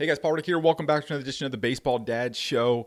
Hey 0.00 0.06
guys, 0.06 0.20
Paul 0.20 0.30
Reddick 0.30 0.46
here. 0.46 0.60
Welcome 0.60 0.86
back 0.86 1.04
to 1.06 1.12
another 1.12 1.22
edition 1.22 1.46
of 1.46 1.50
the 1.50 1.58
Baseball 1.58 1.98
Dad 1.98 2.36
Show. 2.36 2.86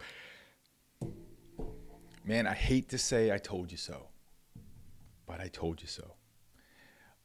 Man, 2.23 2.47
I 2.47 2.53
hate 2.53 2.87
to 2.87 2.97
say 2.97 3.33
I 3.33 3.37
told 3.37 3.69
you 3.69 3.77
so, 3.77 4.07
but 5.27 5.41
I 5.41 5.49
told 5.49 5.81
you 5.81 5.89
so. 5.89 6.13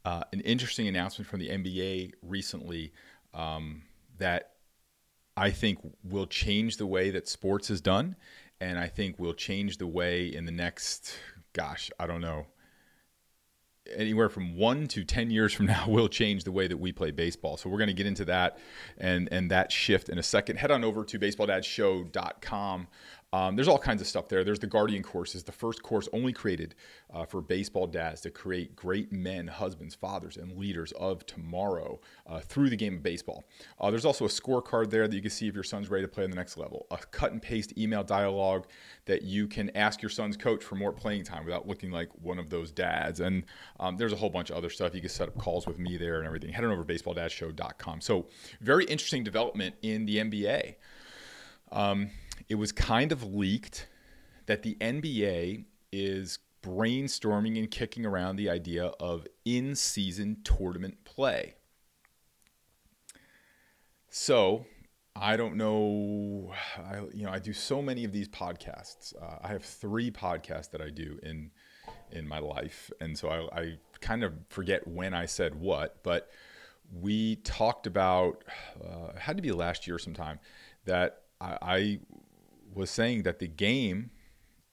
Uh, 0.05 0.25
an 0.33 0.41
interesting 0.41 0.89
announcement 0.89 1.31
from 1.31 1.39
the 1.39 1.51
NBA 1.51 2.15
recently 2.21 2.95
um, 3.33 3.83
that 4.19 4.55
I 5.37 5.53
think 5.53 5.79
will 6.03 6.27
change 6.27 6.79
the 6.79 6.87
way 6.87 7.11
that 7.11 7.29
sports 7.29 7.71
is 7.71 7.81
done, 7.81 8.17
and 8.61 8.81
I 8.81 8.89
think 8.89 9.21
will 9.21 9.35
change 9.35 9.79
the 9.79 9.87
way 9.87 10.27
in 10.27 10.47
the 10.47 10.53
next, 10.53 11.17
gosh, 11.53 11.93
I 12.01 12.09
don't 12.09 12.21
know, 12.21 12.49
anywhere 13.95 14.29
from 14.29 14.57
one 14.57 14.87
to 14.89 15.05
10 15.05 15.31
years 15.31 15.53
from 15.53 15.67
now 15.67 15.85
will 15.89 16.09
change 16.09 16.45
the 16.45 16.53
way 16.53 16.67
that 16.67 16.77
we 16.77 16.93
play 16.93 17.11
baseball. 17.11 17.57
So 17.57 17.69
we're 17.69 17.79
going 17.79 17.89
to 17.89 17.95
get 17.95 18.07
into 18.07 18.25
that 18.27 18.59
and, 18.99 19.29
and 19.31 19.51
that 19.51 19.73
shift 19.73 20.09
in 20.09 20.19
a 20.19 20.23
second. 20.23 20.57
Head 20.57 20.71
on 20.71 20.85
over 20.85 21.05
to 21.05 21.19
baseballdadsshow.com 21.19 22.89
um, 23.37 23.55
there's 23.55 23.69
all 23.69 23.79
kinds 23.79 24.01
of 24.01 24.07
stuff 24.07 24.31
there. 24.31 24.45
There's 24.45 24.59
the 24.59 24.67
Guardian 24.67 25.03
courses, 25.03 25.43
the 25.43 25.53
first 25.53 25.83
course 25.83 26.09
only 26.15 26.33
created 26.33 26.75
uh, 27.13 27.27
for 27.27 27.43
baseball 27.43 27.87
dads 27.87 28.23
to 28.23 28.31
create 28.31 28.75
great 28.75 29.13
men, 29.13 29.47
husbands, 29.47 29.95
fathers, 29.95 30.39
and 30.39 30.57
leaders 30.57 30.93
of 30.93 31.27
tomorrow 31.27 32.01
uh, 32.27 32.41
through 32.41 32.71
the 32.71 32.77
game 32.77 32.95
of 32.95 33.03
baseball. 33.03 33.45
Uh, 33.79 33.91
there's 33.91 34.07
also 34.07 34.25
a 34.25 34.29
scorecard 34.29 34.89
there 34.89 35.07
that 35.07 35.15
you 35.15 35.21
can 35.21 35.31
see 35.31 35.49
if 35.49 35.55
your 35.55 35.65
son's 35.65 35.91
ready 35.91 36.03
to 36.03 36.09
play 36.09 36.25
on 36.25 36.31
the 36.31 36.37
next 36.37 36.57
level. 36.57 36.87
A 36.91 36.97
cut 36.97 37.33
and 37.33 37.43
paste 37.43 37.77
email 37.77 38.03
dialogue 38.03 38.69
that 39.05 39.21
you 39.21 39.47
can 39.47 39.71
ask 39.77 40.01
your 40.01 40.09
son's 40.09 40.39
coach 40.39 40.65
for 40.65 40.77
more 40.77 40.93
playing 40.93 41.25
time 41.25 41.45
without 41.45 41.69
looking 41.69 41.91
like 41.91 42.09
one 42.23 42.39
of 42.39 42.49
those 42.49 42.71
dads. 42.73 43.21
And 43.21 43.45
um, 43.79 43.99
there's 43.99 44.15
a 44.15 44.17
whole 44.17 44.31
bunch 44.31 44.49
of 44.49 44.57
other 44.57 44.71
stuff. 44.71 44.95
You 44.95 45.03
can 45.03 45.11
set 45.11 45.29
up 45.29 45.37
calls 45.37 45.67
with 45.67 45.79
me 45.79 45.99
there 45.99 46.17
and 46.17 46.27
everything. 46.27 46.55
Head 46.55 46.65
on 46.65 46.71
over 46.71 46.85
to 46.85 46.91
baseballdadsshow.com. 46.91 48.01
So 48.01 48.29
very 48.63 48.87
interesting 48.87 49.25
development 49.25 49.75
in 49.83 50.07
the 50.07 50.17
NBA. 50.17 50.77
Um, 51.71 52.11
it 52.49 52.57
was 52.57 52.73
kind 52.73 53.13
of 53.13 53.23
leaked 53.23 53.89
that 54.47 54.63
the 54.63 54.77
NBA 54.81 55.65
is 55.93 56.39
brainstorming 56.63 57.59
and 57.59 57.71
kicking 57.71 58.05
around 58.05 58.37
the 58.37 58.51
idea 58.51 58.87
of 59.01 59.27
in 59.45 59.75
season 59.75 60.39
tournament 60.45 61.05
play. 61.05 61.55
So, 64.09 64.67
I 65.15 65.37
don't 65.37 65.57
know. 65.57 66.53
I, 66.79 67.01
you 67.13 67.25
know, 67.25 67.31
I 67.31 67.39
do 67.39 67.53
so 67.53 67.81
many 67.81 68.05
of 68.05 68.13
these 68.13 68.29
podcasts. 68.29 69.15
Uh, 69.21 69.39
I 69.43 69.49
have 69.49 69.65
three 69.65 70.11
podcasts 70.11 70.71
that 70.73 70.81
I 70.81 70.91
do 70.91 71.19
in 71.23 71.51
in 72.11 72.27
my 72.27 72.39
life, 72.39 72.91
and 73.01 73.17
so 73.17 73.29
I, 73.29 73.61
I 73.61 73.79
kind 74.01 74.25
of 74.25 74.33
forget 74.49 74.87
when 74.87 75.15
I 75.15 75.27
said 75.27 75.55
what. 75.55 76.03
But 76.03 76.31
we 76.93 77.37
talked 77.37 77.87
about 77.87 78.45
uh, 78.83 79.09
it 79.15 79.19
had 79.19 79.37
to 79.37 79.43
be 79.43 79.53
last 79.53 79.87
year 79.87 79.99
sometime 79.99 80.39
that 80.85 81.23
I, 81.41 81.59
I 81.63 81.99
was 82.77 82.91
saying 82.91 83.23
that 83.23 83.39
the 83.39 83.49
game 83.49 84.11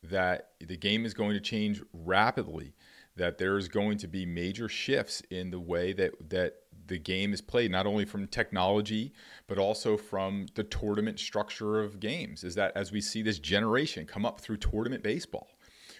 that 0.04 0.50
the 0.60 0.76
game 0.76 1.06
is 1.06 1.14
going 1.14 1.34
to 1.34 1.40
change 1.40 1.82
rapidly 1.94 2.74
that 3.16 3.38
there's 3.38 3.68
going 3.68 3.98
to 3.98 4.08
be 4.08 4.26
major 4.26 4.68
shifts 4.68 5.22
in 5.30 5.50
the 5.50 5.60
way 5.60 5.94
that 5.94 6.12
that 6.30 6.56
the 6.86 6.98
game 6.98 7.32
is 7.34 7.40
played 7.40 7.72
not 7.72 7.88
only 7.88 8.04
from 8.04 8.28
technology 8.28 9.14
but 9.48 9.58
also 9.58 9.96
from 9.96 10.46
the 10.56 10.64
tournament 10.64 11.18
structure 11.18 11.80
of 11.80 12.02
games. 12.02 12.44
Is 12.44 12.56
that 12.56 12.74
as 12.76 12.92
we 12.92 13.00
see 13.00 13.22
this 13.22 13.40
generation 13.40 14.06
come 14.06 14.26
up 14.26 14.42
through 14.42 14.58
tournament 14.58 15.02
baseball 15.02 15.48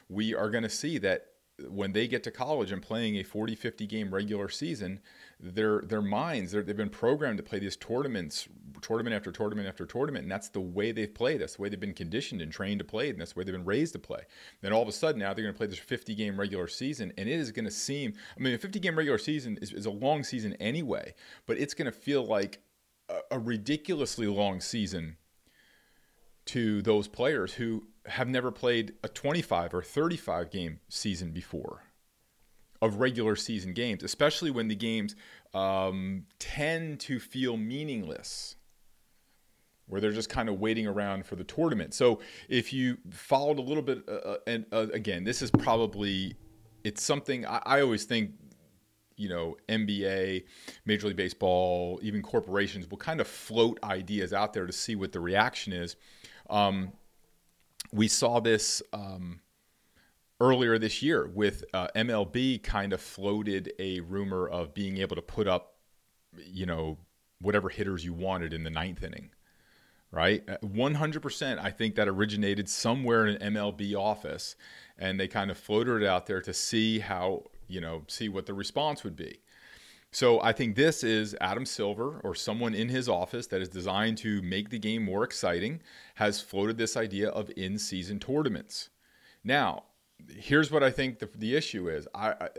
we 0.10 0.36
are 0.36 0.50
going 0.50 0.64
to 0.64 0.70
see 0.70 0.98
that 1.00 1.28
when 1.70 1.94
they 1.94 2.08
get 2.08 2.24
to 2.24 2.32
college 2.32 2.72
and 2.72 2.82
playing 2.82 3.16
a 3.18 3.24
40 3.24 3.56
50 3.56 3.86
game 3.86 4.14
regular 4.14 4.50
season 4.50 5.00
their 5.40 5.82
their 5.82 6.02
minds 6.02 6.52
they've 6.52 6.76
been 6.76 6.90
programmed 6.90 7.38
to 7.38 7.44
play 7.44 7.60
these 7.60 7.76
tournaments 7.76 8.48
tournament 8.84 9.16
after 9.16 9.32
tournament 9.32 9.68
after 9.68 9.86
tournament 9.86 10.24
and 10.24 10.32
that's 10.32 10.50
the 10.50 10.60
way 10.60 10.92
they've 10.92 11.14
played. 11.14 11.42
That's 11.42 11.56
the 11.56 11.62
way 11.62 11.70
they've 11.70 11.80
been 11.80 11.94
conditioned 11.94 12.42
and 12.42 12.52
trained 12.52 12.80
to 12.80 12.86
play 12.86 13.10
and 13.10 13.20
that's 13.20 13.34
the 13.34 13.40
way 13.40 13.46
they've 13.46 13.54
been 13.54 13.66
raised 13.66 13.94
to 13.94 14.00
play. 14.00 14.22
Then 14.62 14.74
all 14.74 14.82
of 14.82 14.88
a 14.88 14.92
sudden 14.92 15.20
now 15.20 15.34
they're 15.34 15.44
going 15.44 15.54
to 15.54 15.58
play 15.58 15.68
this 15.68 15.80
50 15.80 16.14
game 16.14 16.40
regular 16.40 16.68
season 16.68 17.12
and 17.18 17.28
it 17.28 17.40
is 17.40 17.52
going 17.52 17.66
to 17.66 17.72
seem 17.72 18.14
i 18.38 18.42
mean 18.42 18.54
a 18.54 18.58
50 18.58 18.80
game 18.80 18.98
regular 18.98 19.18
season 19.18 19.58
is, 19.62 19.72
is 19.74 19.86
a 19.86 19.92
long 19.92 20.24
season 20.24 20.54
anyway 20.60 21.14
but 21.46 21.58
it's 21.58 21.74
going 21.74 21.86
to 21.86 21.92
feel 21.92 22.26
like 22.26 22.60
a, 23.10 23.20
a 23.32 23.40
ridiculously 23.40 24.28
long 24.28 24.60
season 24.60 25.18
to 26.46 26.82
those 26.82 27.08
players 27.08 27.54
who 27.54 27.84
have 28.06 28.28
never 28.28 28.52
played 28.52 28.94
a 29.04 29.08
25 29.08 29.74
or 29.74 29.82
35 29.82 30.52
game 30.52 30.80
season 30.90 31.32
before 31.32 31.84
of 32.82 33.00
regular 33.00 33.36
season 33.36 33.74
games, 33.74 34.04
especially 34.04 34.52
when 34.52 34.68
the 34.68 34.76
games 34.76 35.16
um, 35.54 36.26
tend 36.38 37.00
to 37.00 37.18
feel 37.18 37.56
meaningless, 37.56 38.56
where 39.88 40.02
they're 40.02 40.12
just 40.12 40.30
kind 40.30 40.50
of 40.50 40.60
waiting 40.60 40.86
around 40.86 41.26
for 41.26 41.38
the 41.38 41.46
tournament. 41.46 41.94
So 41.94 42.20
if 42.50 42.74
you 42.74 42.98
followed 43.10 43.58
a 43.58 43.62
little 43.62 43.84
bit, 43.84 44.04
uh, 44.08 44.12
uh 44.12 44.38
and 44.48 44.66
uh, 44.74 44.88
again, 44.92 45.24
this 45.24 45.42
is 45.42 45.50
probably 45.50 46.36
it's 46.84 47.02
something 47.02 47.46
I, 47.46 47.62
I 47.66 47.82
always 47.82 48.04
think 48.04 48.32
you 49.16 49.30
know, 49.30 49.56
NBA, 49.70 50.44
Major 50.86 51.08
League 51.08 51.16
Baseball, 51.16 52.00
even 52.02 52.22
corporations 52.22 52.90
will 52.90 52.98
kind 52.98 53.22
of 53.22 53.28
float 53.28 53.80
ideas 53.84 54.34
out 54.34 54.54
there 54.54 54.66
to 54.66 54.74
see 54.74 54.96
what 54.96 55.12
the 55.12 55.20
reaction 55.20 55.74
is. 55.74 55.96
Um, 56.50 56.94
we 57.92 58.08
saw 58.08 58.40
this 58.40 58.82
um, 58.92 59.42
earlier 60.40 60.78
this 60.78 61.02
year 61.02 61.28
with 61.28 61.64
uh, 61.74 61.88
MLB 61.96 62.62
kind 62.64 62.92
of 62.92 63.02
floated 63.02 63.72
a 63.80 64.00
rumor 64.02 64.48
of 64.48 64.74
being 64.74 64.98
able 64.98 65.16
to 65.16 65.22
put 65.22 65.48
up, 65.48 65.76
you 66.36 66.66
know, 66.66 66.98
whatever 67.40 67.70
hitters 67.70 68.04
you 68.04 68.14
wanted 68.14 68.54
in 68.54 68.64
the 68.64 68.70
ninth 68.70 69.04
inning, 69.04 69.30
right? 70.12 70.46
100%. 70.46 71.58
Uh, 71.58 71.62
I 71.62 71.72
think 71.72 71.96
that 71.96 72.08
originated 72.08 72.68
somewhere 72.68 73.28
in 73.28 73.36
an 73.36 73.54
MLB 73.54 73.96
office, 73.96 74.56
and 74.98 75.20
they 75.20 75.28
kind 75.28 75.52
of 75.52 75.58
floated 75.58 76.02
it 76.02 76.08
out 76.08 76.26
there 76.26 76.42
to 76.42 76.54
see 76.54 77.00
how, 77.00 77.44
you 77.68 77.80
know, 77.80 78.04
see 78.08 78.28
what 78.30 78.46
the 78.46 78.54
response 78.54 79.04
would 79.04 79.16
be. 79.16 79.43
So 80.14 80.40
I 80.42 80.54
think 80.54 80.76
this 80.76 81.04
is 81.04 81.36
Adam 81.42 81.66
Silver 81.66 82.22
or 82.24 82.36
someone 82.36 82.76
in 82.76 82.88
his 82.88 83.10
office 83.10 83.48
that 83.48 83.64
is 83.64 83.68
designed 83.68 84.20
to 84.20 84.44
make 84.44 84.70
the 84.70 84.78
game 84.78 85.04
more 85.04 85.24
exciting 85.24 85.82
has 86.16 86.40
floated 86.40 86.78
this 86.78 86.96
idea 86.96 87.30
of 87.30 87.52
in-season 87.58 88.20
tournaments. 88.20 88.92
Now, 89.44 89.86
here's 90.30 90.70
what 90.70 90.84
I 90.84 90.92
think 90.92 91.18
the, 91.18 91.30
the 91.34 91.56
issue 91.56 91.90
is. 91.90 92.08
I, 92.14 92.50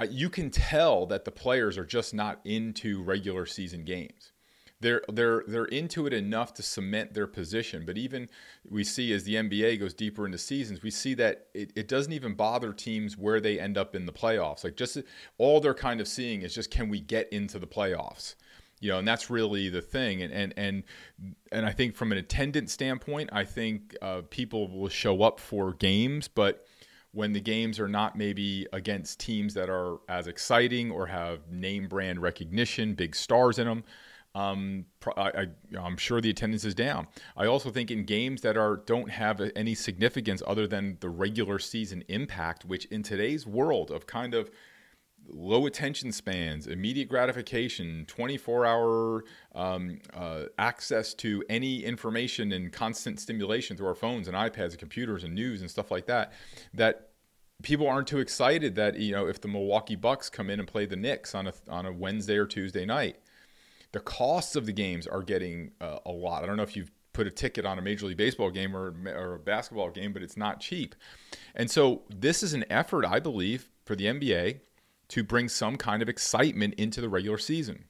I, 0.00 0.04
you 0.04 0.28
can 0.30 0.50
tell 0.50 1.06
that 1.06 1.24
the 1.24 1.30
players 1.30 1.78
are 1.78 1.86
just 1.86 2.12
not 2.12 2.40
into 2.44 3.04
regular 3.04 3.46
season 3.46 3.84
games 3.84 4.32
they're 4.80 5.02
they're 5.12 5.44
they're 5.46 5.66
into 5.66 6.06
it 6.06 6.12
enough 6.12 6.54
to 6.54 6.62
cement 6.62 7.14
their 7.14 7.26
position. 7.26 7.84
But 7.84 7.98
even 7.98 8.28
we 8.68 8.82
see 8.82 9.12
as 9.12 9.24
the 9.24 9.34
NBA 9.34 9.78
goes 9.78 9.94
deeper 9.94 10.24
into 10.24 10.38
seasons, 10.38 10.82
we 10.82 10.90
see 10.90 11.14
that 11.14 11.46
it, 11.54 11.72
it 11.76 11.88
doesn't 11.88 12.12
even 12.12 12.34
bother 12.34 12.72
teams 12.72 13.16
where 13.16 13.40
they 13.40 13.60
end 13.60 13.76
up 13.76 13.94
in 13.94 14.06
the 14.06 14.12
playoffs. 14.12 14.64
Like 14.64 14.76
just 14.76 14.98
all 15.38 15.60
they're 15.60 15.74
kind 15.74 16.00
of 16.00 16.08
seeing 16.08 16.42
is 16.42 16.54
just 16.54 16.70
can 16.70 16.88
we 16.88 17.00
get 17.00 17.30
into 17.32 17.58
the 17.58 17.66
playoffs? 17.66 18.34
You 18.80 18.90
know, 18.92 18.98
and 18.98 19.06
that's 19.06 19.28
really 19.28 19.68
the 19.68 19.82
thing. 19.82 20.22
And 20.22 20.32
and 20.32 20.54
and 20.56 20.84
and 21.52 21.66
I 21.66 21.72
think 21.72 21.94
from 21.94 22.12
an 22.12 22.18
attendance 22.18 22.72
standpoint, 22.72 23.30
I 23.32 23.44
think 23.44 23.94
uh, 24.00 24.22
people 24.30 24.68
will 24.68 24.88
show 24.88 25.22
up 25.22 25.38
for 25.40 25.74
games, 25.74 26.26
but 26.26 26.66
when 27.12 27.32
the 27.32 27.40
games 27.40 27.80
are 27.80 27.88
not 27.88 28.16
maybe 28.16 28.66
against 28.72 29.18
teams 29.18 29.54
that 29.54 29.68
are 29.68 29.98
as 30.08 30.28
exciting 30.28 30.90
or 30.92 31.06
have 31.06 31.50
name 31.50 31.88
brand 31.88 32.22
recognition, 32.22 32.94
big 32.94 33.16
stars 33.16 33.58
in 33.58 33.66
them, 33.66 33.82
um, 34.34 34.86
I, 35.16 35.46
am 35.76 35.96
sure 35.96 36.20
the 36.20 36.30
attendance 36.30 36.64
is 36.64 36.74
down. 36.74 37.08
I 37.36 37.46
also 37.46 37.70
think 37.70 37.90
in 37.90 38.04
games 38.04 38.42
that 38.42 38.56
are 38.56 38.76
don't 38.76 39.10
have 39.10 39.40
any 39.56 39.74
significance 39.74 40.42
other 40.46 40.66
than 40.66 40.98
the 41.00 41.08
regular 41.08 41.58
season 41.58 42.04
impact, 42.08 42.64
which 42.64 42.84
in 42.86 43.02
today's 43.02 43.46
world 43.46 43.90
of 43.90 44.06
kind 44.06 44.34
of 44.34 44.50
low 45.28 45.66
attention 45.66 46.12
spans, 46.12 46.66
immediate 46.66 47.08
gratification, 47.08 48.04
24 48.06 48.66
hour 48.66 49.24
um, 49.54 49.98
uh, 50.14 50.44
access 50.58 51.12
to 51.14 51.44
any 51.48 51.84
information 51.84 52.52
and 52.52 52.72
constant 52.72 53.20
stimulation 53.20 53.76
through 53.76 53.88
our 53.88 53.94
phones 53.94 54.28
and 54.28 54.36
iPads 54.36 54.70
and 54.70 54.78
computers 54.78 55.24
and 55.24 55.34
news 55.34 55.60
and 55.60 55.70
stuff 55.70 55.90
like 55.90 56.06
that, 56.06 56.32
that 56.72 57.10
people 57.62 57.88
aren't 57.88 58.06
too 58.06 58.18
excited 58.18 58.74
that, 58.76 58.98
you 58.98 59.12
know, 59.12 59.26
if 59.26 59.40
the 59.40 59.48
Milwaukee 59.48 59.96
Bucks 59.96 60.30
come 60.30 60.50
in 60.50 60.58
and 60.58 60.68
play 60.68 60.86
the 60.86 60.96
Knicks 60.96 61.34
on 61.34 61.48
a, 61.48 61.52
on 61.68 61.86
a 61.86 61.92
Wednesday 61.92 62.36
or 62.36 62.46
Tuesday 62.46 62.86
night, 62.86 63.16
the 63.92 64.00
costs 64.00 64.56
of 64.56 64.66
the 64.66 64.72
games 64.72 65.06
are 65.06 65.22
getting 65.22 65.72
uh, 65.80 65.98
a 66.06 66.12
lot. 66.12 66.42
I 66.42 66.46
don't 66.46 66.56
know 66.56 66.62
if 66.62 66.76
you've 66.76 66.90
put 67.12 67.26
a 67.26 67.30
ticket 67.30 67.66
on 67.66 67.78
a 67.78 67.82
Major 67.82 68.06
League 68.06 68.16
Baseball 68.16 68.50
game 68.50 68.76
or, 68.76 68.94
or 69.06 69.34
a 69.34 69.38
basketball 69.38 69.90
game, 69.90 70.12
but 70.12 70.22
it's 70.22 70.36
not 70.36 70.60
cheap. 70.60 70.94
And 71.54 71.70
so 71.70 72.02
this 72.08 72.42
is 72.42 72.54
an 72.54 72.64
effort, 72.70 73.04
I 73.04 73.20
believe, 73.20 73.68
for 73.84 73.96
the 73.96 74.04
NBA 74.04 74.60
to 75.08 75.24
bring 75.24 75.48
some 75.48 75.76
kind 75.76 76.02
of 76.02 76.08
excitement 76.08 76.74
into 76.74 77.00
the 77.00 77.08
regular 77.08 77.38
season 77.38 77.84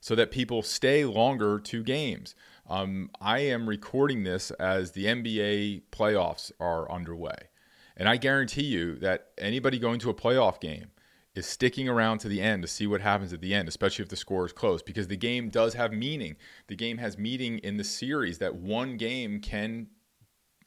so 0.00 0.14
that 0.14 0.30
people 0.30 0.62
stay 0.62 1.04
longer 1.04 1.58
to 1.58 1.82
games. 1.82 2.34
Um, 2.68 3.10
I 3.20 3.40
am 3.40 3.68
recording 3.68 4.22
this 4.22 4.50
as 4.52 4.92
the 4.92 5.06
NBA 5.06 5.82
playoffs 5.90 6.52
are 6.60 6.90
underway. 6.90 7.48
And 7.96 8.08
I 8.08 8.16
guarantee 8.16 8.64
you 8.64 8.94
that 8.96 9.30
anybody 9.36 9.78
going 9.78 9.98
to 10.00 10.10
a 10.10 10.14
playoff 10.14 10.60
game 10.60 10.92
is 11.40 11.46
sticking 11.46 11.88
around 11.88 12.18
to 12.18 12.28
the 12.28 12.40
end 12.40 12.62
to 12.62 12.68
see 12.68 12.86
what 12.86 13.00
happens 13.00 13.32
at 13.32 13.40
the 13.40 13.52
end, 13.52 13.66
especially 13.66 14.04
if 14.04 14.08
the 14.08 14.16
score 14.16 14.46
is 14.46 14.52
close, 14.52 14.82
because 14.82 15.08
the 15.08 15.16
game 15.16 15.48
does 15.48 15.74
have 15.74 15.92
meaning. 15.92 16.36
The 16.68 16.76
game 16.76 16.98
has 16.98 17.18
meaning 17.18 17.58
in 17.58 17.76
the 17.76 17.84
series 17.84 18.38
that 18.38 18.54
one 18.54 18.96
game 18.96 19.40
can, 19.40 19.88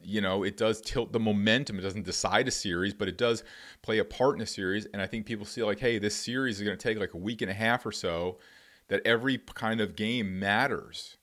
you 0.04 0.20
know, 0.20 0.44
it 0.44 0.58
does 0.58 0.82
tilt 0.82 1.14
the 1.14 1.20
momentum. 1.20 1.80
It 1.80 1.84
doesn't 1.84 2.04
decide 2.06 2.48
a 2.50 2.52
series, 2.52 2.94
but 2.94 3.08
it 3.08 3.18
does 3.18 3.46
play 3.82 4.00
a 4.00 4.06
part 4.06 4.36
in 4.36 4.42
a 4.42 4.46
series. 4.46 4.86
And 4.88 5.02
I 5.02 5.08
think 5.08 5.26
people 5.26 5.46
see 5.46 5.64
like, 5.64 5.80
hey, 5.80 5.98
this 5.98 6.16
series 6.16 6.60
is 6.60 6.66
going 6.66 6.78
to 6.78 6.84
take 6.84 7.00
like 7.00 7.14
a 7.14 7.18
week 7.18 7.42
and 7.42 7.50
a 7.50 7.54
half 7.54 7.86
or 7.86 7.94
so, 7.94 8.40
that 8.90 9.02
every 9.06 9.38
kind 9.38 9.80
of 9.80 9.96
game 9.96 10.40
matters. 10.40 11.16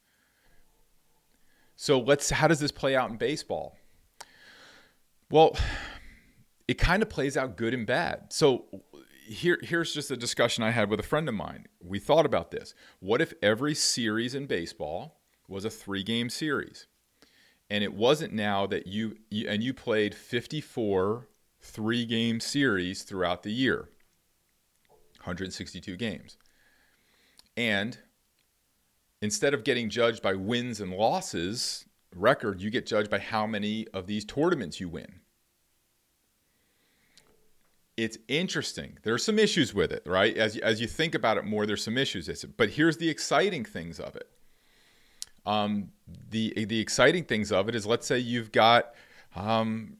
So 1.76 2.00
let's, 2.00 2.30
how 2.30 2.48
does 2.48 2.60
this 2.60 2.72
play 2.72 2.96
out 2.96 3.10
in 3.10 3.16
baseball? 3.16 3.76
Well, 5.30 5.56
it 6.66 6.78
kind 6.78 7.02
of 7.02 7.08
plays 7.08 7.36
out 7.36 7.56
good 7.56 7.74
and 7.74 7.86
bad. 7.86 8.32
So 8.32 8.66
here, 9.30 9.58
here's 9.62 9.94
just 9.94 10.10
a 10.10 10.16
discussion 10.16 10.64
I 10.64 10.72
had 10.72 10.90
with 10.90 10.98
a 10.98 11.04
friend 11.04 11.28
of 11.28 11.34
mine. 11.34 11.66
We 11.80 12.00
thought 12.00 12.26
about 12.26 12.50
this. 12.50 12.74
What 12.98 13.20
if 13.20 13.32
every 13.40 13.74
series 13.76 14.34
in 14.34 14.46
baseball 14.46 15.20
was 15.46 15.64
a 15.64 15.70
three 15.70 16.02
game 16.02 16.28
series? 16.28 16.86
And 17.70 17.84
it 17.84 17.94
wasn't 17.94 18.32
now 18.32 18.66
that 18.66 18.88
you, 18.88 19.18
you 19.30 19.48
and 19.48 19.62
you 19.62 19.72
played 19.72 20.16
54 20.16 21.28
three 21.62 22.04
game 22.04 22.40
series 22.40 23.02
throughout 23.02 23.44
the 23.44 23.52
year, 23.52 23.90
162 25.18 25.96
games. 25.96 26.36
And 27.56 27.98
instead 29.22 29.54
of 29.54 29.62
getting 29.62 29.90
judged 29.90 30.22
by 30.22 30.34
wins 30.34 30.80
and 30.80 30.92
losses 30.92 31.84
record, 32.16 32.60
you 32.60 32.70
get 32.70 32.86
judged 32.86 33.10
by 33.10 33.20
how 33.20 33.46
many 33.46 33.86
of 33.94 34.08
these 34.08 34.24
tournaments 34.24 34.80
you 34.80 34.88
win 34.88 35.20
it's 38.04 38.18
interesting. 38.28 38.98
There 39.02 39.14
are 39.14 39.18
some 39.18 39.38
issues 39.38 39.74
with 39.74 39.92
it, 39.92 40.02
right? 40.06 40.36
As 40.36 40.56
as 40.56 40.80
you 40.80 40.86
think 40.86 41.14
about 41.14 41.36
it 41.36 41.44
more, 41.44 41.66
there's 41.66 41.84
some 41.84 41.98
issues. 41.98 42.44
But 42.56 42.70
here's 42.70 42.96
the 42.96 43.08
exciting 43.08 43.64
things 43.64 44.00
of 44.00 44.16
it. 44.16 44.28
Um, 45.46 45.90
the 46.30 46.64
the 46.64 46.80
exciting 46.80 47.24
things 47.24 47.52
of 47.52 47.68
it 47.68 47.74
is, 47.74 47.86
let's 47.86 48.06
say 48.06 48.18
you've 48.18 48.52
got 48.52 48.94
um, 49.36 49.96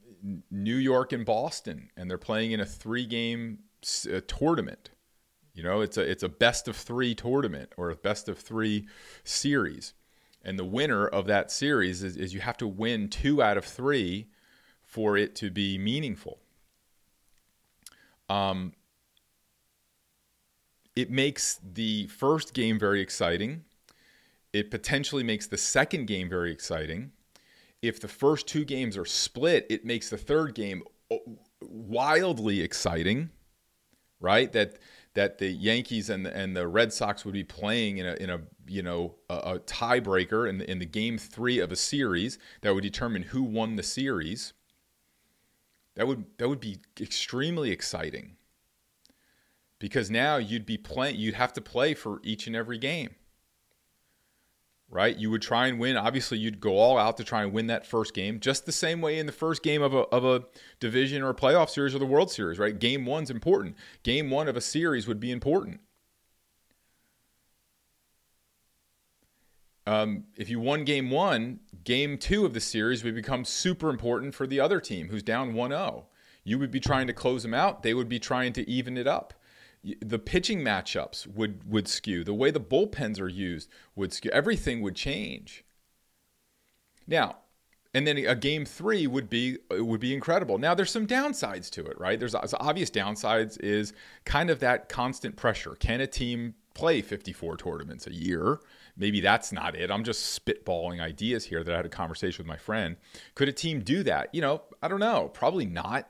New 0.51 0.77
York 0.77 1.13
and 1.13 1.25
Boston, 1.25 1.91
and 1.97 2.11
they're 2.11 2.19
playing 2.19 2.53
in 2.53 2.61
a 2.61 2.67
three 2.67 3.07
game 3.07 3.61
uh, 4.13 4.21
tournament. 4.27 4.91
You 5.55 5.63
know, 5.63 5.81
it's 5.81 5.97
a 5.97 6.03
it's 6.03 6.23
a 6.23 6.29
best 6.29 6.69
of 6.69 6.77
three 6.77 7.15
tournament 7.15 7.73
or 7.77 7.91
a 7.91 7.97
best 7.97 8.29
of 8.29 8.39
three 8.39 8.87
series, 9.25 9.95
and 10.43 10.59
the 10.59 10.65
winner 10.65 11.07
of 11.07 11.27
that 11.27 11.51
series 11.51 12.03
is, 12.03 12.17
is 12.17 12.33
you 12.33 12.41
have 12.41 12.57
to 12.59 12.67
win 12.67 13.09
two 13.09 13.43
out 13.43 13.57
of 13.57 13.65
three 13.65 14.29
for 14.83 15.17
it 15.17 15.35
to 15.37 15.51
be 15.51 15.79
meaningful. 15.79 16.39
Um, 18.31 18.73
it 20.95 21.11
makes 21.11 21.61
the 21.63 22.07
first 22.07 22.55
game 22.55 22.79
very 22.79 23.01
exciting. 23.01 23.65
It 24.53 24.71
potentially 24.71 25.25
makes 25.25 25.47
the 25.47 25.59
second 25.59 26.07
game 26.07 26.29
very 26.29 26.53
exciting. 26.53 27.13
If 27.83 28.01
the 28.01 28.09
first 28.09 28.47
two 28.47 28.65
games 28.65 28.97
are 28.97 29.05
split, 29.05 29.67
it 29.69 29.85
makes 29.85 30.11
the 30.11 30.17
third 30.17 30.55
game 30.55 30.83
wildly 31.61 32.61
exciting, 32.61 33.31
right? 34.21 34.53
That 34.53 34.79
that 35.15 35.39
the 35.39 35.49
Yankees 35.49 36.09
and 36.09 36.25
the, 36.25 36.37
and 36.37 36.57
the 36.57 36.69
Red 36.69 36.93
Sox 36.93 37.25
would 37.25 37.35
be 37.35 37.43
playing 37.43 37.99
in 37.99 38.07
a 38.07 38.15
in 38.15 38.31
a 38.31 38.41
you 38.69 38.83
know 38.83 39.17
a, 39.29 39.35
a 39.35 39.59
tiebreaker 39.61 40.49
in 40.49 40.59
the, 40.59 40.71
in 40.71 40.79
the 40.79 40.87
game 40.87 41.19
three 41.19 41.59
of 41.59 41.73
a 41.73 41.77
series 41.77 42.39
that 42.61 42.75
would 42.75 42.83
determine 42.83 43.23
who 43.23 43.43
won 43.43 43.77
the 43.77 43.83
series. 43.83 44.53
That 46.01 46.07
would 46.07 46.25
that 46.39 46.49
would 46.49 46.61
be 46.61 46.79
extremely 46.99 47.71
exciting. 47.71 48.37
Because 49.79 50.11
now 50.11 50.39
you'd 50.39 50.65
be 50.65 50.79
playing 50.79 51.17
you'd 51.17 51.35
have 51.35 51.53
to 51.53 51.61
play 51.61 51.93
for 51.93 52.21
each 52.23 52.47
and 52.47 52.57
every 52.57 52.79
game. 52.79 53.17
Right? 54.89 55.15
You 55.15 55.31
would 55.31 55.43
try 55.43 55.67
and 55.67 55.79
win. 55.79 55.99
Obviously, 55.99 56.39
you'd 56.39 56.59
go 56.59 56.79
all 56.79 56.97
out 56.97 57.19
to 57.19 57.25
try 57.25 57.43
and 57.43 57.53
win 57.53 57.67
that 57.67 57.87
first 57.87 58.15
game, 58.15 58.41
just 58.41 58.65
the 58.65 58.73
same 58.73 59.03
way 59.03 59.19
in 59.19 59.27
the 59.27 59.33
first 59.33 59.63
game 59.63 59.83
of 59.83 59.93
a, 59.93 60.05
of 60.09 60.25
a 60.25 60.45
division 60.81 61.21
or 61.21 61.29
a 61.29 61.35
playoff 61.35 61.69
series 61.69 61.95
or 61.95 61.99
the 61.99 62.07
World 62.07 62.31
Series, 62.31 62.59
right? 62.59 62.79
Game 62.79 63.05
one's 63.05 63.31
important. 63.31 63.77
Game 64.03 64.31
one 64.31 64.49
of 64.49 64.57
a 64.57 64.63
series 64.63 65.07
would 65.07 65.21
be 65.21 65.31
important. 65.31 65.81
Um, 69.87 70.25
if 70.37 70.49
you 70.49 70.61
won 70.61 70.85
game 70.85 71.11
one, 71.11 71.61
game 71.85 72.19
two 72.19 72.45
of 72.45 72.55
the 72.55 72.61
series 72.61 73.03
would 73.03 73.15
become 73.15 73.45
super 73.45 73.89
important 73.89 74.35
for 74.35 74.47
the 74.47 74.61
other 74.61 74.81
team 74.81 75.09
who's 75.09 75.23
down 75.23 75.55
1 75.55 75.71
0. 75.71 76.07
You 76.45 76.59
would 76.59 76.71
be 76.71 76.81
trying 76.81 77.07
to 77.07 77.13
close 77.13 77.43
them 77.43 77.55
out, 77.55 77.83
they 77.83 77.95
would 77.95 78.09
be 78.09 78.19
trying 78.19 78.53
to 78.55 78.69
even 78.69 78.97
it 78.97 79.07
up. 79.07 79.35
The 79.83 80.19
pitching 80.19 80.61
matchups 80.61 81.27
would, 81.27 81.71
would 81.71 81.89
skew. 81.89 82.23
The 82.23 82.35
way 82.35 82.51
the 82.51 82.61
bullpens 82.61 83.19
are 83.19 83.29
used 83.29 83.71
would 83.97 84.13
skew. 84.13 84.31
Everything 84.31 84.83
would 84.83 84.95
change. 84.95 85.65
Now, 87.07 87.39
and 87.93 88.07
then 88.07 88.19
a 88.19 88.37
game 88.37 88.65
three 88.65 89.07
would 89.07 89.29
be 89.29 89.59
it 89.71 89.85
would 89.85 90.01
be 90.01 90.15
incredible. 90.15 90.59
Now 90.59 90.75
there's 90.75 90.91
some 90.91 91.07
downsides 91.07 91.69
to 91.71 91.87
it, 91.87 91.99
right? 91.99 92.21
There's 92.21 92.35
obvious 92.35 92.91
downsides 92.91 93.59
is 93.61 93.93
kind 94.25 94.49
of 94.49 94.61
that 94.61 94.89
constant 94.89 95.37
pressure. 95.37 95.75
Can 95.75 96.01
a 96.01 96.07
team 96.07 96.55
play 96.75 97.03
54 97.03 97.57
tournaments 97.57 98.07
a 98.07 98.15
year? 98.15 98.61
Maybe 99.01 99.21
that's 99.21 99.51
not 99.51 99.75
it. 99.75 99.91
I'm 99.91 100.05
just 100.05 100.39
spitballing 100.39 101.01
ideas 101.01 101.47
here 101.47 101.65
that 101.65 101.73
I 101.73 101.77
had 101.77 101.87
a 101.87 101.91
conversation 101.91 102.45
with 102.45 102.47
my 102.47 102.59
friend. 102.59 102.97
Could 103.35 103.49
a 103.49 103.53
team 103.53 103.81
do 103.81 104.03
that? 104.05 104.33
You 104.35 104.43
know, 104.43 104.63
I 104.83 104.89
don't 104.89 105.01
know. 105.01 105.31
Probably 105.33 105.65
not. 105.65 106.09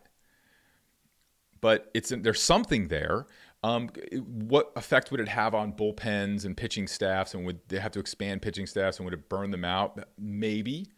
But 1.61 1.91
it's 1.95 2.11
there's 2.11 2.43
something 2.43 2.89
there. 2.89 3.27
Um, 3.63 3.91
what 4.13 4.73
effect 4.75 5.11
would 5.11 5.21
it 5.21 5.29
have 5.29 5.55
on 5.55 5.73
bullpens 5.73 6.45
and 6.45 6.57
pitching 6.57 6.87
staffs? 6.87 7.35
And 7.35 7.47
would 7.47 7.61
they 7.69 7.79
have 7.79 7.93
to 7.93 8.01
expand 8.01 8.43
pitching 8.43 8.67
staffs? 8.67 8.99
And 8.99 9.05
would 9.05 9.15
it 9.15 9.29
burn 9.29 9.51
them 9.51 9.65
out? 9.65 10.03
Maybe, 10.19 10.89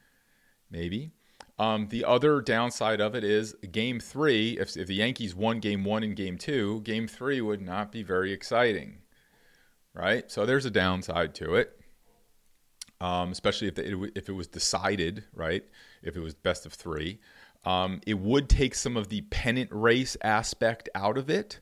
maybe. 0.71 1.11
Um, 1.59 1.89
the 1.89 2.05
other 2.05 2.41
downside 2.41 3.01
of 3.01 3.15
it 3.15 3.25
is 3.25 3.55
game 3.71 4.01
three. 4.01 4.59
If, 4.59 4.77
if 4.77 4.87
the 4.87 4.95
Yankees 4.95 5.35
won 5.35 5.59
game 5.59 5.85
one 5.85 6.05
and 6.05 6.17
game 6.17 6.39
two, 6.39 6.81
game 6.83 7.07
three 7.07 7.41
would 7.41 7.61
not 7.61 7.93
be 7.93 8.03
very 8.03 8.33
exciting 8.33 9.03
right? 9.95 10.31
So 10.31 10.47
there's 10.47 10.65
a 10.65 10.71
downside 10.71 11.35
to 11.37 11.55
it, 11.55 11.79
um, 13.03 13.33
especially 13.33 13.67
if, 13.67 13.75
the, 13.75 14.13
if 14.15 14.29
it 14.29 14.33
was 14.33 14.47
decided, 14.47 15.25
right? 15.35 15.65
If 16.05 16.17
it 16.17 16.21
was 16.21 16.35
best 16.35 16.65
of 16.65 16.73
three. 16.73 17.19
Um, 17.65 18.01
it 18.07 18.19
would 18.19 18.49
take 18.49 18.77
some 18.77 18.97
of 18.97 19.09
the 19.09 19.23
pennant 19.23 19.71
race 19.73 20.17
aspect 20.23 20.89
out 20.95 21.19
of 21.19 21.29
it, 21.29 21.59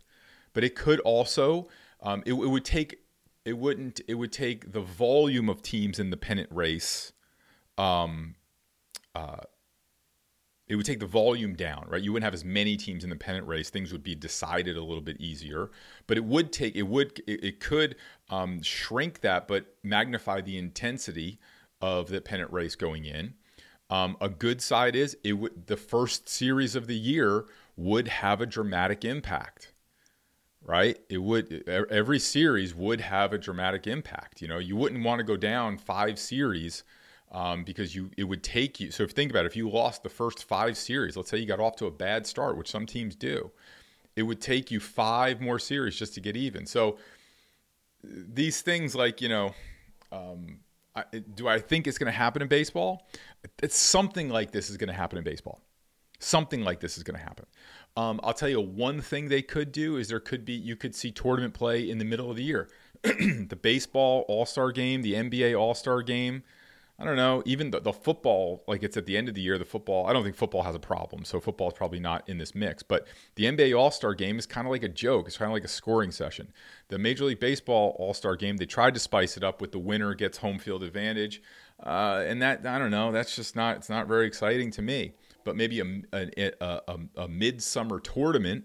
but 0.53 0.65
it 0.65 0.77
could 0.77 1.01
also, 1.01 1.69
um, 2.03 2.23
it, 2.27 2.35
it, 2.35 2.35
would 2.35 2.65
take, 2.65 2.99
it 3.47 3.57
wouldn't, 3.57 4.03
it 4.07 4.15
would 4.15 4.33
take 4.33 4.73
the 4.73 4.83
volume 4.83 5.49
of 5.49 5.63
teams 5.63 5.99
in 5.99 6.11
the 6.11 6.17
pennant 6.19 6.49
race 6.53 7.13
um, 7.79 8.35
uh, 9.15 9.41
it 10.71 10.77
would 10.77 10.87
take 10.87 11.01
the 11.01 11.07
volume 11.07 11.55
down, 11.55 11.85
right? 11.89 12.01
You 12.01 12.13
wouldn't 12.13 12.25
have 12.25 12.33
as 12.33 12.45
many 12.45 12.77
teams 12.77 13.03
in 13.03 13.11
the 13.11 13.17
pennant 13.17 13.45
race. 13.49 13.71
Things 13.71 13.91
would 13.91 14.05
be 14.05 14.15
decided 14.15 14.77
a 14.77 14.85
little 14.85 15.03
bit 15.03 15.21
easier, 15.21 15.69
but 16.07 16.17
it 16.17 16.25
would 16.25 16.53
take 16.53 16.77
it 16.77 16.85
would 16.85 17.19
it, 17.27 17.43
it 17.43 17.61
could 17.61 17.97
um, 18.29 18.63
shrink 18.63 19.21
that, 19.23 19.49
but 19.49 19.75
magnify 19.83 20.41
the 20.41 20.57
intensity 20.57 21.41
of 21.81 22.09
the 22.09 22.21
pennant 22.21 22.53
race 22.53 22.77
going 22.77 23.05
in. 23.05 23.35
Um, 23.91 24.17
a 24.21 24.29
good 24.29 24.63
side 24.63 24.95
is 24.95 25.17
it 25.25 25.33
would 25.33 25.67
the 25.67 25.77
first 25.77 26.29
series 26.29 26.77
of 26.77 26.87
the 26.87 26.97
year 26.97 27.47
would 27.77 28.07
have 28.07 28.41
a 28.41 28.47
dramatic 28.47 29.05
impact, 29.05 29.73
right? 30.63 31.01
It 31.09 31.19
would 31.19 31.69
every 31.69 32.21
series 32.21 32.77
would 32.77 33.01
have 33.01 33.33
a 33.33 33.39
dramatic 33.39 33.89
impact. 33.89 34.41
You 34.41 34.47
know, 34.47 34.59
you 34.59 34.77
wouldn't 34.77 35.05
want 35.05 35.19
to 35.19 35.25
go 35.25 35.37
down 35.37 35.79
five 35.79 36.17
series 36.17 36.85
um, 37.33 37.65
because 37.65 37.95
you 37.95 38.11
it 38.17 38.25
would 38.25 38.43
take 38.43 38.81
you. 38.81 38.91
So 38.91 39.05
if 39.05 39.13
think 39.13 39.31
about 39.31 39.45
it, 39.45 39.49
if 39.49 39.57
you 39.57 39.69
lost 39.69 40.03
the 40.03 40.09
first 40.09 40.45
five 40.45 40.77
series, 40.77 41.17
let's 41.17 41.31
say 41.31 41.39
you 41.39 41.47
got 41.47 41.61
off 41.61 41.77
to 41.77 41.87
a 41.87 41.91
bad 41.91 42.27
start, 42.27 42.57
which 42.57 42.71
some 42.71 42.87
teams 42.87 43.15
do, 43.15 43.51
it 44.17 44.23
would 44.23 44.41
take 44.41 44.71
you 44.71 44.81
five 44.81 45.41
more 45.41 45.59
series 45.59 45.97
just 45.97 46.15
to 46.15 46.21
get 46.21 46.37
even. 46.37 46.67
So 46.67 46.99
these 48.03 48.63
things, 48.63 48.95
like 48.95 49.21
you 49.21 49.29
know, 49.29 49.55
um, 50.11 50.61
I, 50.95 51.05
do 51.35 51.47
I 51.47 51.61
think 51.61 51.87
it's 51.87 51.99
going 51.99 52.13
to 52.13 52.19
happen 52.19 52.43
in 52.43 52.49
baseball? 52.49 53.07
It's 53.63 53.77
something 53.77 54.29
like 54.29 54.51
this 54.51 54.71
is 54.71 54.77
going 54.77 54.89
to 54.89 54.95
happen 54.95 55.19
in 55.19 55.25
baseball. 55.25 55.61
Something 56.19 56.63
like 56.63 56.81
this 56.81 56.99
is 56.99 57.03
going 57.03 57.19
to 57.19 57.25
happen. 57.25 57.47
Um, 57.97 58.21
I'll 58.23 58.35
tell 58.35 58.49
you 58.49 58.61
one 58.61 59.01
thing 59.01 59.29
they 59.29 59.43
could 59.43 59.73
do 59.73 59.97
is 59.97 60.09
there 60.09 60.21
could 60.21 60.45
be 60.45 60.53
you 60.53 60.77
could 60.77 60.95
see 60.95 61.11
tournament 61.11 61.55
play 61.55 61.89
in 61.89 61.99
the 61.99 62.05
middle 62.05 62.31
of 62.31 62.37
the 62.37 62.43
year. 62.43 62.69
the 63.03 63.59
baseball 63.61 64.25
All 64.29 64.47
Star 64.47 64.73
game, 64.73 65.03
the 65.03 65.15
NBA 65.15 65.59
All 65.59 65.75
Star 65.75 66.03
game 66.03 66.43
I 67.01 67.05
don't 67.07 67.17
know, 67.17 67.43
even 67.47 67.71
the, 67.71 67.81
the 67.81 67.95
football, 67.95 68.63
like 68.69 68.83
it's 68.83 68.99
at 68.99 69.07
the 69.07 69.17
end 69.17 69.31
of 69.31 69.35
the 69.35 69.41
year, 69.41 69.57
the 69.57 69.65
football, 69.65 70.07
I 70.07 70.13
don't 70.13 70.23
think 70.23 70.37
football 70.37 70.63
has 70.65 70.75
a 70.75 70.81
problem. 70.81 71.25
So 71.25 71.41
football 71.41 71.69
is 71.69 71.75
probably 71.75 71.99
not 71.99 72.29
in 72.29 72.37
this 72.37 72.55
mix. 72.55 72.83
But 72.83 73.07
the 73.37 73.45
NBA 73.45 73.79
All 73.79 73.91
Star 73.91 74.15
game 74.15 74.39
is 74.39 74.45
kind 74.45 74.67
of 74.67 74.71
like 74.71 74.83
a 74.83 74.89
joke. 74.89 75.27
It's 75.27 75.39
kind 75.39 75.51
of 75.51 75.55
like 75.55 75.65
a 75.65 75.69
scoring 75.69 76.11
session. 76.11 76.53
The 76.89 76.99
Major 76.99 77.25
League 77.25 77.41
Baseball 77.41 77.97
All 77.99 78.13
Star 78.13 78.37
game, 78.37 78.59
they 78.59 78.67
tried 78.67 78.93
to 78.95 79.01
spice 79.01 79.39
it 79.39 79.43
up 79.43 79.63
with 79.63 79.73
the 79.73 79.79
winner 79.79 80.13
gets 80.13 80.37
home 80.37 80.59
field 80.59 80.83
advantage. 80.83 81.41
Uh, 81.83 82.23
and 82.27 82.43
that, 82.43 82.67
I 82.67 82.79
don't 82.79 82.91
know, 82.91 83.13
that's 83.13 83.35
just 83.35 83.57
not, 83.57 83.79
it's 83.79 83.89
not 83.89 84.07
very 84.07 84.27
exciting 84.27 84.71
to 84.73 84.83
me. 84.83 85.15
But 85.43 85.57
maybe 85.57 85.81
a, 85.81 86.03
a, 86.13 86.53
a, 86.61 86.99
a 87.17 87.29
midsummer 87.29 87.99
tournament 87.99 88.65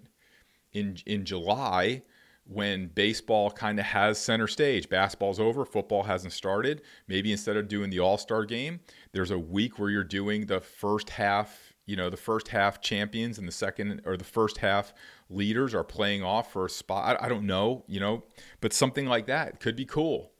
in 0.73 0.97
in 1.05 1.23
July 1.23 2.03
when 2.47 2.87
baseball 2.87 3.49
kind 3.49 3.79
of 3.79 3.85
has 3.85 4.19
center 4.19 4.47
stage. 4.47 4.87
Basketball's 4.87 5.39
over, 5.39 5.65
football 5.65 6.03
hasn't 6.03 6.33
started. 6.33 6.81
Maybe 7.07 7.31
instead 7.31 7.57
of 7.57 7.67
doing 7.67 7.89
the 7.89 7.99
All 7.99 8.17
Star 8.17 8.45
game, 8.45 8.79
there's 9.11 9.31
a 9.31 9.39
week 9.39 9.79
where 9.79 9.89
you're 9.89 10.03
doing 10.03 10.45
the 10.45 10.61
first 10.61 11.09
half. 11.09 11.73
You 11.87 11.95
know, 11.95 12.09
the 12.09 12.17
first 12.17 12.47
half 12.47 12.81
champions 12.81 13.37
and 13.37 13.47
the 13.47 13.51
second 13.51 14.01
or 14.05 14.17
the 14.17 14.23
first 14.23 14.57
half 14.57 14.93
leaders 15.29 15.75
are 15.75 15.83
playing 15.83 16.23
off 16.23 16.51
for 16.51 16.65
a 16.65 16.69
spot. 16.69 17.19
I, 17.21 17.25
I 17.25 17.29
don't 17.29 17.45
know, 17.45 17.83
you 17.87 17.99
know, 17.99 18.23
but 18.59 18.73
something 18.73 19.05
like 19.05 19.27
that 19.27 19.59
could 19.59 19.75
be 19.75 19.85
cool. 19.85 20.31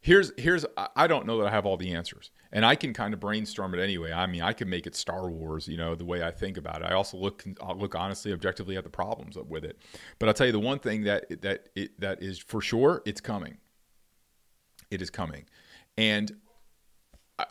Here's 0.00 0.32
here's 0.36 0.64
I 0.96 1.06
don't 1.06 1.26
know 1.26 1.38
that 1.38 1.46
I 1.46 1.50
have 1.50 1.66
all 1.66 1.76
the 1.76 1.94
answers 1.94 2.30
and 2.52 2.66
I 2.66 2.74
can 2.74 2.92
kind 2.92 3.14
of 3.14 3.20
brainstorm 3.20 3.74
it 3.74 3.80
anyway. 3.80 4.12
I 4.12 4.26
mean, 4.26 4.42
I 4.42 4.52
can 4.52 4.68
make 4.68 4.86
it 4.86 4.94
Star 4.94 5.28
Wars, 5.30 5.66
you 5.66 5.78
know, 5.78 5.94
the 5.94 6.04
way 6.04 6.22
I 6.22 6.30
think 6.30 6.58
about 6.58 6.82
it. 6.82 6.84
I 6.84 6.94
also 6.94 7.16
look 7.16 7.44
I'll 7.62 7.76
look 7.76 7.94
honestly, 7.94 8.32
objectively 8.32 8.76
at 8.76 8.84
the 8.84 8.90
problems 8.90 9.36
with 9.36 9.64
it. 9.64 9.78
But 10.18 10.28
I'll 10.28 10.34
tell 10.34 10.46
you 10.46 10.52
the 10.52 10.60
one 10.60 10.78
thing 10.78 11.04
that 11.04 11.40
that 11.42 11.68
it, 11.74 11.98
that 12.00 12.22
is 12.22 12.38
for 12.38 12.60
sure, 12.60 13.02
it's 13.06 13.20
coming. 13.20 13.56
It 14.90 15.00
is 15.00 15.08
coming, 15.08 15.46
and 15.96 16.36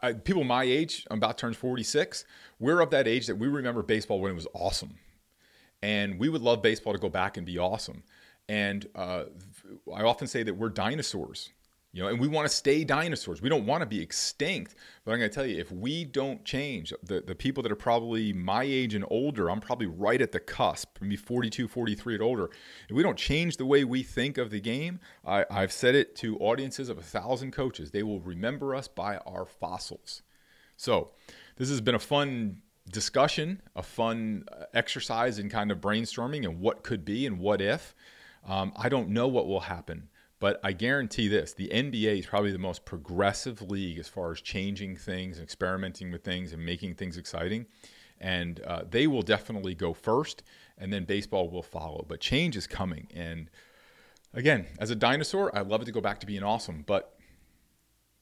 I, 0.03 0.13
people 0.13 0.43
my 0.43 0.63
age, 0.63 1.07
I'm 1.09 1.17
about 1.17 1.39
turns 1.39 1.57
46. 1.57 2.23
We're 2.59 2.81
of 2.81 2.91
that 2.91 3.07
age 3.07 3.25
that 3.25 3.35
we 3.35 3.47
remember 3.47 3.81
baseball 3.81 4.21
when 4.21 4.31
it 4.31 4.35
was 4.35 4.47
awesome, 4.53 4.95
and 5.81 6.19
we 6.19 6.29
would 6.29 6.41
love 6.41 6.61
baseball 6.61 6.93
to 6.93 6.99
go 6.99 7.09
back 7.09 7.37
and 7.37 7.45
be 7.45 7.57
awesome. 7.57 8.03
And 8.47 8.87
uh, 8.95 9.23
I 9.93 10.03
often 10.03 10.27
say 10.27 10.43
that 10.43 10.53
we're 10.53 10.69
dinosaurs 10.69 11.49
you 11.93 12.01
know, 12.01 12.07
and 12.07 12.19
we 12.19 12.27
want 12.27 12.49
to 12.49 12.55
stay 12.55 12.85
dinosaurs. 12.85 13.41
We 13.41 13.49
don't 13.49 13.65
want 13.65 13.81
to 13.81 13.85
be 13.85 14.01
extinct. 14.01 14.75
But 15.03 15.11
I'm 15.11 15.19
going 15.19 15.29
to 15.29 15.35
tell 15.35 15.45
you, 15.45 15.59
if 15.59 15.71
we 15.71 16.05
don't 16.05 16.45
change, 16.45 16.93
the, 17.03 17.19
the 17.19 17.35
people 17.35 17.61
that 17.63 17.71
are 17.71 17.75
probably 17.77 18.31
my 18.31 18.63
age 18.63 18.93
and 18.93 19.03
older, 19.09 19.49
I'm 19.49 19.59
probably 19.59 19.87
right 19.87 20.21
at 20.21 20.31
the 20.31 20.39
cusp, 20.39 20.97
maybe 21.01 21.17
42, 21.17 21.67
43 21.67 22.13
and 22.13 22.23
older. 22.23 22.49
If 22.87 22.95
we 22.95 23.03
don't 23.03 23.17
change 23.17 23.57
the 23.57 23.65
way 23.65 23.83
we 23.83 24.03
think 24.03 24.37
of 24.37 24.51
the 24.51 24.61
game, 24.61 24.99
I, 25.25 25.45
I've 25.51 25.73
said 25.73 25.95
it 25.95 26.15
to 26.17 26.37
audiences 26.37 26.87
of 26.87 26.97
a 26.97 27.03
thousand 27.03 27.51
coaches, 27.51 27.91
they 27.91 28.03
will 28.03 28.21
remember 28.21 28.73
us 28.73 28.87
by 28.87 29.17
our 29.17 29.45
fossils. 29.45 30.21
So 30.77 31.11
this 31.57 31.69
has 31.69 31.81
been 31.81 31.95
a 31.95 31.99
fun 31.99 32.61
discussion, 32.89 33.61
a 33.75 33.83
fun 33.83 34.45
uh, 34.51 34.63
exercise 34.73 35.39
in 35.39 35.49
kind 35.49 35.71
of 35.71 35.79
brainstorming 35.79 36.45
and 36.45 36.59
what 36.61 36.83
could 36.83 37.03
be 37.03 37.25
and 37.25 37.37
what 37.37 37.61
if. 37.61 37.93
Um, 38.47 38.71
I 38.77 38.87
don't 38.87 39.09
know 39.09 39.27
what 39.27 39.45
will 39.45 39.59
happen. 39.59 40.07
But 40.41 40.59
I 40.63 40.71
guarantee 40.73 41.27
this 41.27 41.53
the 41.53 41.69
NBA 41.69 42.19
is 42.19 42.25
probably 42.25 42.51
the 42.51 42.57
most 42.57 42.83
progressive 42.83 43.61
league 43.61 43.99
as 43.99 44.09
far 44.09 44.31
as 44.31 44.41
changing 44.41 44.97
things, 44.97 45.37
and 45.37 45.43
experimenting 45.43 46.11
with 46.11 46.23
things, 46.23 46.51
and 46.51 46.65
making 46.65 46.95
things 46.95 47.15
exciting. 47.15 47.67
And 48.19 48.59
uh, 48.61 48.81
they 48.89 49.07
will 49.07 49.21
definitely 49.21 49.75
go 49.75 49.93
first, 49.93 50.43
and 50.77 50.91
then 50.91 51.05
baseball 51.05 51.49
will 51.49 51.63
follow. 51.63 52.03
But 52.07 52.19
change 52.19 52.57
is 52.57 52.65
coming. 52.65 53.07
And 53.13 53.51
again, 54.33 54.65
as 54.79 54.89
a 54.89 54.95
dinosaur, 54.95 55.55
I 55.55 55.61
love 55.61 55.83
it 55.83 55.85
to 55.85 55.91
go 55.91 56.01
back 56.01 56.19
to 56.21 56.25
being 56.25 56.43
awesome, 56.43 56.83
but 56.87 57.15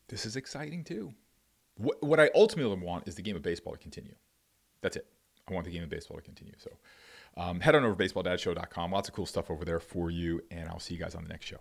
this 0.10 0.26
is 0.26 0.36
exciting 0.36 0.84
too. 0.84 1.14
What, 1.78 2.04
what 2.04 2.20
I 2.20 2.30
ultimately 2.36 2.76
want 2.76 3.08
is 3.08 3.16
the 3.16 3.22
game 3.22 3.38
of 3.38 3.42
baseball 3.42 3.74
to 3.74 3.80
continue. 3.80 4.16
That's 4.82 4.98
it. 4.98 5.08
I 5.50 5.54
want 5.54 5.66
the 5.66 5.72
game 5.72 5.84
of 5.84 5.90
baseball 5.90 6.18
to 6.18 6.24
continue. 6.24 6.54
So 6.58 6.72
um, 7.38 7.62
head 7.62 7.76
on 7.76 7.86
over 7.86 7.96
to 7.96 8.04
baseballdadshow.com. 8.04 8.92
Lots 8.92 9.08
of 9.08 9.16
cool 9.16 9.26
stuff 9.26 9.50
over 9.50 9.64
there 9.64 9.80
for 9.80 10.12
you, 10.12 10.42
and 10.52 10.68
I'll 10.68 10.80
see 10.80 10.96
you 10.96 11.00
guys 11.00 11.16
on 11.16 11.24
the 11.24 11.30
next 11.30 11.46
show. 11.46 11.60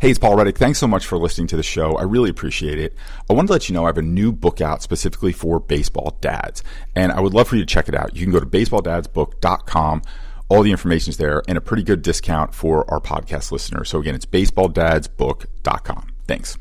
Hey, 0.00 0.10
it's 0.10 0.18
Paul 0.20 0.36
Reddick. 0.36 0.56
Thanks 0.56 0.78
so 0.78 0.86
much 0.86 1.06
for 1.06 1.18
listening 1.18 1.48
to 1.48 1.56
the 1.56 1.62
show. 1.64 1.96
I 1.96 2.04
really 2.04 2.30
appreciate 2.30 2.78
it. 2.78 2.94
I 3.28 3.32
wanted 3.32 3.48
to 3.48 3.52
let 3.54 3.68
you 3.68 3.74
know 3.74 3.82
I 3.82 3.88
have 3.88 3.98
a 3.98 4.02
new 4.02 4.30
book 4.30 4.60
out 4.60 4.80
specifically 4.80 5.32
for 5.32 5.58
baseball 5.58 6.16
dads, 6.20 6.62
and 6.94 7.10
I 7.10 7.20
would 7.20 7.34
love 7.34 7.48
for 7.48 7.56
you 7.56 7.62
to 7.62 7.66
check 7.66 7.88
it 7.88 7.96
out. 7.96 8.14
You 8.14 8.22
can 8.24 8.32
go 8.32 8.38
to 8.38 8.46
baseballdadsbook.com. 8.46 10.02
All 10.48 10.62
the 10.62 10.70
information 10.70 11.10
is 11.10 11.16
there 11.16 11.42
and 11.48 11.58
a 11.58 11.60
pretty 11.60 11.82
good 11.82 12.02
discount 12.02 12.54
for 12.54 12.88
our 12.88 13.00
podcast 13.00 13.50
listeners. 13.50 13.88
So 13.88 13.98
again, 13.98 14.14
it's 14.14 14.24
baseballdadsbook.com. 14.24 16.06
Thanks. 16.28 16.56